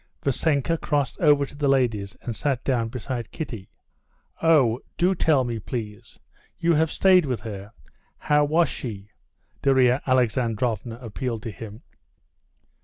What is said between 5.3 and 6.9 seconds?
me, please; you have